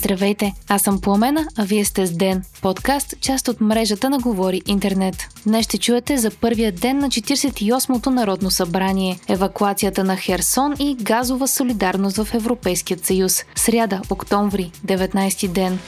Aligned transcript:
Здравейте, 0.00 0.52
аз 0.68 0.82
съм 0.82 1.00
Пламена, 1.00 1.46
а 1.58 1.64
вие 1.64 1.84
сте 1.84 2.06
с 2.06 2.12
Ден, 2.12 2.42
подкаст, 2.62 3.14
част 3.20 3.48
от 3.48 3.60
мрежата 3.60 4.10
на 4.10 4.18
Говори 4.18 4.62
Интернет. 4.66 5.14
Днес 5.46 5.64
ще 5.64 5.78
чуете 5.78 6.18
за 6.18 6.30
първия 6.30 6.72
ден 6.72 6.98
на 6.98 7.08
48-то 7.08 8.10
Народно 8.10 8.50
събрание, 8.50 9.18
евакуацията 9.28 10.04
на 10.04 10.16
Херсон 10.16 10.74
и 10.78 10.96
газова 11.00 11.48
солидарност 11.48 12.16
в 12.16 12.34
Европейският 12.34 13.06
съюз. 13.06 13.44
Сряда, 13.54 14.02
октомври, 14.10 14.70
19 14.86 15.48
ден. 15.48 15.78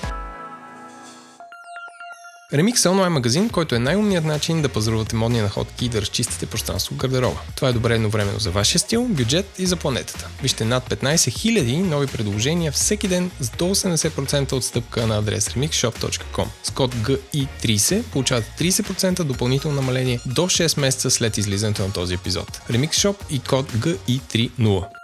Remix 2.52 2.84
е 2.84 2.88
онлайн 2.88 3.12
магазин, 3.12 3.48
който 3.48 3.74
е 3.74 3.78
най-умният 3.78 4.24
начин 4.24 4.62
да 4.62 4.68
пазарувате 4.68 5.16
модни 5.16 5.40
находки 5.40 5.84
и 5.84 5.88
да 5.88 6.00
разчистите 6.00 6.46
пространство 6.46 6.94
в 6.94 6.98
гардероба. 6.98 7.40
Това 7.56 7.68
е 7.68 7.72
добре 7.72 7.94
едновременно 7.94 8.38
за 8.38 8.50
вашия 8.50 8.78
стил, 8.78 9.04
бюджет 9.08 9.46
и 9.58 9.66
за 9.66 9.76
планетата. 9.76 10.28
Вижте 10.42 10.64
над 10.64 10.90
15 10.90 11.14
000 11.14 11.82
нови 11.82 12.06
предложения 12.06 12.72
всеки 12.72 13.08
ден 13.08 13.30
с 13.40 13.50
до 13.50 13.64
80% 13.64 14.52
отстъпка 14.52 15.06
на 15.06 15.18
адрес 15.18 15.48
remixshop.com. 15.48 16.46
С 16.62 16.70
код 16.70 16.94
GI30 16.94 18.02
получавате 18.02 18.50
30% 18.58 19.22
допълнително 19.22 19.76
намаление 19.76 20.20
до 20.26 20.42
6 20.42 20.80
месеца 20.80 21.10
след 21.10 21.38
излизането 21.38 21.82
на 21.82 21.92
този 21.92 22.14
епизод. 22.14 22.60
Remix 22.70 22.90
Shop 22.90 23.16
и 23.30 23.38
код 23.38 23.72
GI30. 23.72 25.01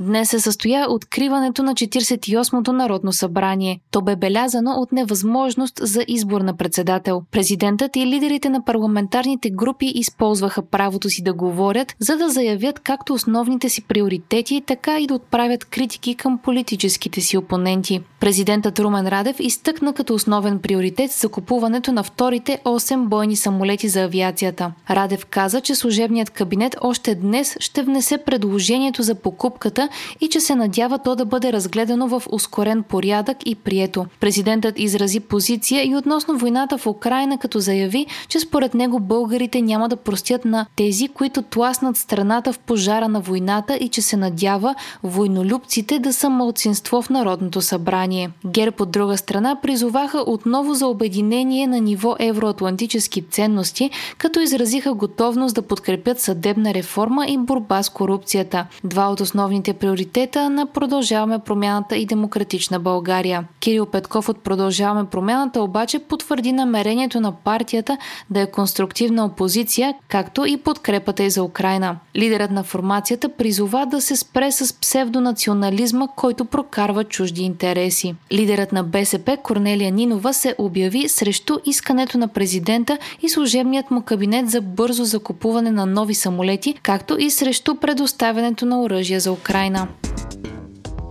Днес 0.00 0.30
се 0.30 0.40
състоя 0.40 0.86
откриването 0.90 1.62
на 1.62 1.74
48-то 1.74 2.72
Народно 2.72 3.12
събрание. 3.12 3.80
То 3.90 4.02
бе 4.02 4.16
белязано 4.16 4.70
от 4.70 4.92
невъзможност 4.92 5.80
за 5.82 6.04
избор 6.08 6.40
на 6.40 6.56
председател. 6.56 7.22
Президентът 7.30 7.96
и 7.96 8.06
лидерите 8.06 8.48
на 8.48 8.64
парламентарните 8.64 9.50
групи 9.50 9.92
използваха 9.94 10.62
правото 10.62 11.10
си 11.10 11.22
да 11.22 11.32
говорят, 11.32 11.94
за 11.98 12.16
да 12.16 12.28
заявят 12.28 12.80
както 12.80 13.14
основните 13.14 13.68
си 13.68 13.82
приоритети, 13.82 14.62
така 14.66 15.00
и 15.00 15.06
да 15.06 15.14
отправят 15.14 15.64
критики 15.64 16.14
към 16.14 16.38
политическите 16.38 17.20
си 17.20 17.36
опоненти. 17.36 18.00
Президентът 18.20 18.80
Румен 18.80 19.08
Радев 19.08 19.36
изтъкна 19.40 19.92
като 19.92 20.14
основен 20.14 20.58
приоритет 20.58 21.10
закупуването 21.10 21.92
на 21.92 22.02
вторите 22.02 22.60
8 22.64 23.08
бойни 23.08 23.36
самолети 23.36 23.88
за 23.88 24.02
авиацията. 24.02 24.72
Радев 24.90 25.26
каза, 25.26 25.60
че 25.60 25.74
служебният 25.74 26.30
кабинет 26.30 26.76
още 26.80 27.14
днес 27.14 27.56
ще 27.60 27.82
внесе 27.82 28.18
предложението 28.18 29.02
за 29.02 29.14
покупката 29.14 29.89
и 30.20 30.28
че 30.28 30.40
се 30.40 30.54
надява 30.54 30.98
то 30.98 31.16
да 31.16 31.24
бъде 31.24 31.52
разгледано 31.52 32.08
в 32.08 32.22
ускорен 32.30 32.82
порядък 32.82 33.36
и 33.44 33.54
прието. 33.54 34.06
Президентът 34.20 34.78
изрази 34.78 35.20
позиция 35.20 35.88
и 35.88 35.96
относно 35.96 36.38
войната 36.38 36.78
в 36.78 36.86
Украина, 36.86 37.38
като 37.38 37.60
заяви, 37.60 38.06
че 38.28 38.40
според 38.40 38.74
него 38.74 39.00
българите 39.00 39.62
няма 39.62 39.88
да 39.88 39.96
простят 39.96 40.44
на 40.44 40.66
тези, 40.76 41.08
които 41.08 41.42
тласнат 41.42 41.96
страната 41.96 42.52
в 42.52 42.58
пожара 42.58 43.08
на 43.08 43.20
войната 43.20 43.76
и 43.76 43.88
че 43.88 44.02
се 44.02 44.16
надява 44.16 44.74
войнолюбците 45.02 45.98
да 45.98 46.12
са 46.12 46.30
мълцинство 46.30 47.02
в 47.02 47.10
Народното 47.10 47.60
събрание. 47.60 48.30
ГЕРБ 48.46 48.76
от 48.80 48.90
друга 48.90 49.16
страна 49.16 49.56
призоваха 49.62 50.24
отново 50.26 50.74
за 50.74 50.86
обединение 50.86 51.66
на 51.66 51.80
ниво 51.80 52.16
евроатлантически 52.18 53.22
ценности, 53.22 53.90
като 54.18 54.40
изразиха 54.40 54.94
готовност 54.94 55.54
да 55.54 55.62
подкрепят 55.62 56.20
съдебна 56.20 56.74
реформа 56.74 57.26
и 57.26 57.38
борба 57.38 57.82
с 57.82 57.88
корупцията. 57.88 58.66
Два 58.84 59.06
от 59.08 59.20
основните 59.20 59.72
приоритета 59.80 60.50
на 60.50 60.66
Продължаваме 60.66 61.38
промяната 61.38 61.96
и 61.96 62.06
Демократична 62.06 62.78
България. 62.78 63.44
Кирил 63.60 63.86
Петков 63.86 64.28
от 64.28 64.38
Продължаваме 64.38 65.08
промяната 65.10 65.62
обаче 65.62 65.98
потвърди 65.98 66.52
намерението 66.52 67.20
на 67.20 67.32
партията 67.32 67.98
да 68.30 68.40
е 68.40 68.50
конструктивна 68.50 69.24
опозиция, 69.24 69.94
както 70.08 70.46
и 70.46 70.56
подкрепата 70.56 71.22
и 71.22 71.30
за 71.30 71.42
Украина. 71.42 71.96
Лидерът 72.16 72.50
на 72.50 72.64
формацията 72.64 73.28
призова 73.28 73.86
да 73.86 74.00
се 74.00 74.16
спре 74.16 74.52
с 74.52 74.74
псевдонационализма, 74.74 76.06
който 76.16 76.44
прокарва 76.44 77.04
чужди 77.04 77.42
интереси. 77.42 78.14
Лидерът 78.32 78.72
на 78.72 78.84
БСП 78.84 79.36
Корнелия 79.42 79.92
Нинова 79.92 80.32
се 80.32 80.54
обяви 80.58 81.08
срещу 81.08 81.58
искането 81.64 82.18
на 82.18 82.28
президента 82.28 82.98
и 83.22 83.28
служебният 83.28 83.90
му 83.90 84.02
кабинет 84.02 84.50
за 84.50 84.60
бързо 84.60 85.04
закупуване 85.04 85.70
на 85.70 85.86
нови 85.86 86.14
самолети, 86.14 86.74
както 86.82 87.16
и 87.18 87.30
срещу 87.30 87.74
предоставянето 87.74 88.66
на 88.66 88.82
оръжия 88.82 89.20
за 89.20 89.32
Украина. 89.32 89.69
Украина. 89.70 89.88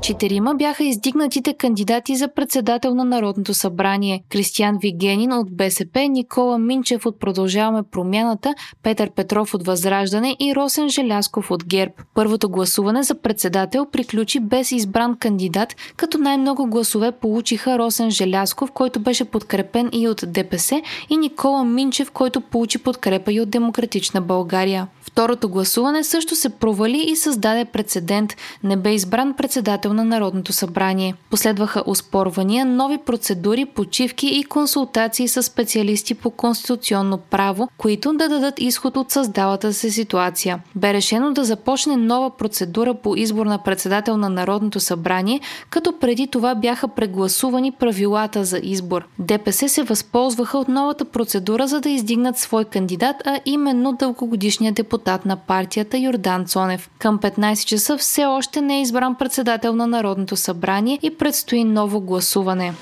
Четирима 0.01 0.55
бяха 0.55 0.83
издигнатите 0.83 1.53
кандидати 1.53 2.15
за 2.15 2.27
председател 2.27 2.95
на 2.95 3.05
Народното 3.05 3.53
събрание. 3.53 4.23
Кристиян 4.29 4.77
Вигенин 4.81 5.33
от 5.33 5.55
БСП, 5.55 5.99
Никола 6.09 6.57
Минчев 6.57 7.05
от 7.05 7.19
Продължаваме 7.19 7.83
промяната, 7.91 8.53
Петър 8.83 9.09
Петров 9.09 9.53
от 9.53 9.65
Възраждане 9.65 10.35
и 10.39 10.55
Росен 10.55 10.89
Желясков 10.89 11.51
от 11.51 11.65
ГЕРБ. 11.65 11.93
Първото 12.13 12.49
гласуване 12.49 13.03
за 13.03 13.15
председател 13.15 13.85
приключи 13.85 14.39
без 14.39 14.71
избран 14.71 15.17
кандидат, 15.17 15.75
като 15.95 16.17
най-много 16.17 16.65
гласове 16.67 17.11
получиха 17.11 17.79
Росен 17.79 18.11
Желясков, 18.11 18.71
който 18.71 18.99
беше 18.99 19.25
подкрепен 19.25 19.89
и 19.91 20.07
от 20.07 20.23
ДПС, 20.27 20.81
и 21.09 21.17
Никола 21.17 21.63
Минчев, 21.63 22.11
който 22.11 22.41
получи 22.41 22.77
подкрепа 22.77 23.33
и 23.33 23.41
от 23.41 23.49
Демократична 23.49 24.21
България. 24.21 24.87
Второто 25.01 25.49
гласуване 25.49 26.03
също 26.03 26.35
се 26.35 26.49
провали 26.49 27.05
и 27.07 27.15
създаде 27.15 27.65
прецедент. 27.65 28.33
Не 28.63 28.77
бе 28.77 28.93
избран 28.93 29.33
председател 29.33 29.88
на 29.93 30.05
Народното 30.05 30.53
събрание. 30.53 31.13
Последваха 31.29 31.83
успорвания, 31.85 32.65
нови 32.65 32.97
процедури, 32.97 33.65
почивки 33.65 34.27
и 34.27 34.43
консултации 34.43 35.27
с 35.27 35.43
специалисти 35.43 36.13
по 36.13 36.29
конституционно 36.31 37.17
право, 37.17 37.69
които 37.77 38.13
да 38.13 38.29
дадат 38.29 38.59
изход 38.59 38.97
от 38.97 39.11
създалата 39.11 39.73
се 39.73 39.91
ситуация. 39.91 40.59
Бе 40.75 40.93
решено 40.93 41.33
да 41.33 41.43
започне 41.43 41.97
нова 41.97 42.29
процедура 42.37 42.93
по 42.93 43.15
избор 43.15 43.45
на 43.45 43.57
председател 43.57 44.17
на 44.17 44.29
Народното 44.29 44.79
събрание, 44.79 45.39
като 45.69 45.99
преди 45.99 46.27
това 46.27 46.55
бяха 46.55 46.87
прегласувани 46.87 47.71
правилата 47.71 48.45
за 48.45 48.59
избор. 48.63 49.07
ДПС 49.19 49.69
се 49.69 49.83
възползваха 49.83 50.57
от 50.57 50.67
новата 50.67 51.05
процедура, 51.05 51.67
за 51.67 51.81
да 51.81 51.89
издигнат 51.89 52.37
свой 52.37 52.65
кандидат, 52.65 53.15
а 53.25 53.39
именно 53.45 53.93
дългогодишният 53.93 54.75
депутат 54.75 55.25
на 55.25 55.35
партията 55.35 55.97
Йордан 55.97 56.45
Цонев. 56.45 56.89
Към 56.99 57.19
15 57.19 57.65
часа 57.65 57.97
все 57.97 58.25
още 58.25 58.61
не 58.61 58.77
е 58.77 58.81
избран 58.81 59.15
председател 59.15 59.75
на 59.79 59.87
Народното 59.87 60.35
събрание 60.35 60.99
и 61.01 61.17
предстои 61.17 61.63
ново 61.63 62.01
гласуване. 62.01 62.73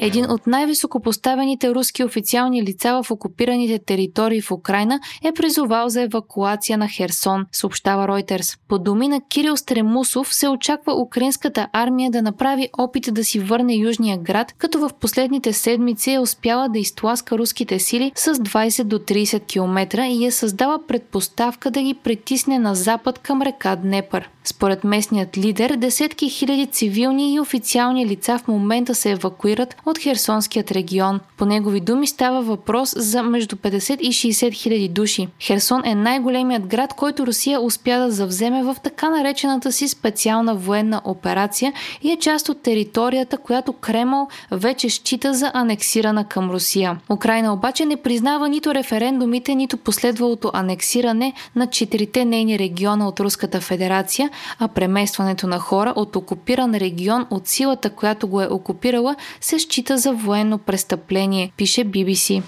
Един 0.00 0.30
от 0.30 0.46
най-високопоставените 0.46 1.74
руски 1.74 2.04
официални 2.04 2.62
лица 2.62 3.02
в 3.02 3.10
окупираните 3.10 3.78
територии 3.78 4.40
в 4.40 4.50
Украина 4.50 5.00
е 5.24 5.32
призовал 5.32 5.88
за 5.88 6.02
евакуация 6.02 6.78
на 6.78 6.88
Херсон, 6.88 7.46
съобщава 7.52 8.06
Reuters. 8.06 8.58
По 8.68 8.78
думи 8.78 9.08
на 9.08 9.20
Кирил 9.28 9.56
Стремусов 9.56 10.34
се 10.34 10.48
очаква 10.48 11.00
украинската 11.00 11.68
армия 11.72 12.10
да 12.10 12.22
направи 12.22 12.68
опит 12.78 13.08
да 13.12 13.24
си 13.24 13.38
върне 13.38 13.74
южния 13.74 14.18
град, 14.18 14.54
като 14.58 14.78
в 14.78 14.90
последните 15.00 15.52
седмици 15.52 16.12
е 16.12 16.18
успяла 16.18 16.68
да 16.68 16.78
изтласка 16.78 17.38
руските 17.38 17.78
сили 17.78 18.12
с 18.14 18.34
20 18.34 18.84
до 18.84 18.98
30 18.98 19.46
км 19.46 20.02
и 20.02 20.26
е 20.26 20.30
създала 20.30 20.78
предпоставка 20.86 21.70
да 21.70 21.82
ги 21.82 21.94
притисне 21.94 22.58
на 22.58 22.74
запад 22.74 23.18
към 23.18 23.42
река 23.42 23.76
Днепър. 23.76 24.30
Според 24.44 24.84
местният 24.84 25.38
лидер, 25.38 25.76
десетки 25.76 26.28
хиляди 26.28 26.66
цивилни 26.66 27.34
и 27.34 27.40
официални 27.40 28.06
лица 28.06 28.38
в 28.38 28.48
момента 28.48 28.94
се 28.94 29.10
евакуират 29.10 29.76
от 29.86 29.98
Херсонският 29.98 30.72
регион. 30.72 31.20
По 31.36 31.44
негови 31.44 31.80
думи 31.80 32.06
става 32.06 32.42
въпрос 32.42 32.94
за 32.96 33.22
между 33.22 33.56
50 33.56 34.00
и 34.00 34.12
60 34.12 34.54
хиляди 34.54 34.88
души. 34.88 35.28
Херсон 35.40 35.82
е 35.84 35.94
най-големият 35.94 36.66
град, 36.66 36.94
който 36.94 37.26
Русия 37.26 37.60
успя 37.60 37.98
да 37.98 38.10
завземе 38.10 38.62
в 38.62 38.76
така 38.82 39.10
наречената 39.10 39.72
си 39.72 39.88
специална 39.88 40.54
военна 40.54 41.00
операция 41.04 41.72
и 42.02 42.12
е 42.12 42.16
част 42.16 42.48
от 42.48 42.62
територията, 42.62 43.38
която 43.38 43.72
Кремъл 43.72 44.28
вече 44.50 44.90
счита 44.90 45.34
за 45.34 45.50
анексирана 45.54 46.24
към 46.24 46.50
Русия. 46.50 46.98
Украина 47.10 47.52
обаче 47.52 47.84
не 47.84 47.96
признава 47.96 48.48
нито 48.48 48.74
референдумите, 48.74 49.54
нито 49.54 49.76
последвалото 49.76 50.50
анексиране 50.54 51.32
на 51.56 51.66
четирите 51.66 52.24
нейни 52.24 52.58
региона 52.58 53.08
от 53.08 53.20
Руската 53.20 53.60
федерация, 53.60 54.30
а 54.58 54.68
преместването 54.68 55.46
на 55.46 55.58
хора 55.58 55.92
от 55.96 56.16
окупиран 56.16 56.74
регион 56.74 57.26
от 57.30 57.48
силата, 57.48 57.90
която 57.90 58.28
го 58.28 58.42
е 58.42 58.46
окупирала, 58.46 59.16
се 59.40 59.58
счита 59.58 59.73
за 59.98 60.12
военно 60.12 60.58
престъпление, 60.58 61.52
пише 61.56 61.84
BBC. 61.84 62.42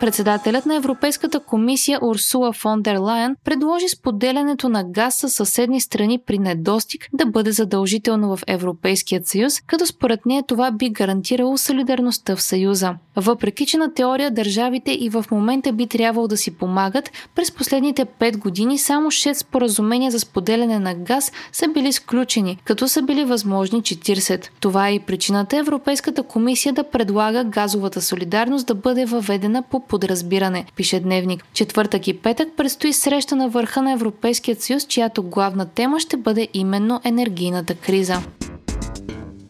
Председателят 0.00 0.66
на 0.66 0.76
Европейската 0.76 1.40
комисия 1.40 1.98
Урсула 2.02 2.52
фон 2.52 2.82
дер 2.82 2.96
Лайен 2.96 3.36
предложи 3.44 3.88
споделянето 3.88 4.68
на 4.68 4.84
газ 4.84 5.14
с 5.14 5.28
съседни 5.28 5.80
страни 5.80 6.18
при 6.26 6.38
недостиг 6.38 7.08
да 7.12 7.26
бъде 7.26 7.52
задължително 7.52 8.36
в 8.36 8.42
Европейският 8.46 9.26
съюз, 9.26 9.60
като 9.66 9.86
според 9.86 10.26
нея 10.26 10.42
това 10.48 10.70
би 10.70 10.90
гарантирало 10.90 11.58
солидарността 11.58 12.36
в 12.36 12.42
съюза. 12.42 12.94
Въпреки, 13.16 13.66
че 13.66 13.78
на 13.78 13.94
теория 13.94 14.30
държавите 14.30 14.92
и 14.92 15.08
в 15.08 15.24
момента 15.30 15.72
би 15.72 15.86
трябвало 15.86 16.28
да 16.28 16.36
си 16.36 16.50
помагат, 16.50 17.10
през 17.34 17.52
последните 17.52 18.04
5 18.04 18.36
години 18.36 18.78
само 18.78 19.10
6 19.10 19.32
споразумения 19.32 20.10
за 20.10 20.20
споделяне 20.20 20.78
на 20.78 20.94
газ 20.94 21.32
са 21.52 21.68
били 21.68 21.92
сключени, 21.92 22.58
като 22.64 22.88
са 22.88 23.02
били 23.02 23.24
възможни 23.24 23.82
40. 23.82 24.48
Това 24.60 24.88
е 24.88 24.94
и 24.94 25.00
причината 25.00 25.56
Европейската 25.56 26.22
комисия 26.22 26.72
да 26.72 26.84
предлага 26.84 27.44
газовата 27.44 28.02
солидарност 28.02 28.66
да 28.66 28.74
бъде 28.74 29.04
въведена 29.04 29.62
по 29.70 29.89
подразбиране, 29.90 30.64
пише 30.76 31.00
Дневник. 31.00 31.44
Четвъртък 31.52 32.08
и 32.08 32.18
петък 32.18 32.48
предстои 32.56 32.92
среща 32.92 33.36
на 33.36 33.48
върха 33.48 33.82
на 33.82 33.92
Европейският 33.92 34.62
съюз, 34.62 34.86
чиято 34.86 35.22
главна 35.22 35.66
тема 35.66 36.00
ще 36.00 36.16
бъде 36.16 36.48
именно 36.54 37.00
енергийната 37.04 37.74
криза. 37.74 38.22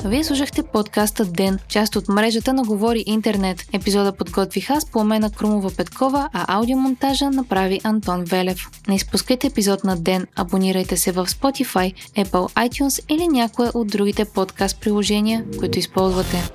Вие 0.05 0.25
слушахте 0.25 0.63
подкаста 0.63 1.25
Ден, 1.25 1.59
част 1.69 1.97
от 1.97 2.09
мрежата 2.09 2.53
на 2.53 2.63
Говори 2.63 3.05
Интернет. 3.07 3.65
Епизода 3.73 4.13
подготвих 4.13 4.71
аз 4.71 4.91
по 4.91 5.05
на 5.05 5.31
Крумова 5.31 5.71
Петкова, 5.77 6.29
а 6.33 6.59
аудиомонтажа 6.59 7.31
направи 7.31 7.81
Антон 7.85 8.25
Велев. 8.25 8.71
Не 8.89 8.95
изпускайте 8.95 9.47
епизод 9.47 9.85
на 9.85 9.97
Ден, 9.97 10.27
абонирайте 10.37 10.97
се 10.97 11.13
в 11.13 11.27
Spotify, 11.27 11.95
Apple 12.17 12.69
iTunes 12.69 13.13
или 13.15 13.29
някое 13.29 13.71
от 13.75 13.89
другите 13.89 14.25
подкаст 14.25 14.81
приложения, 14.81 15.45
които 15.59 15.79
използвате. 15.79 16.51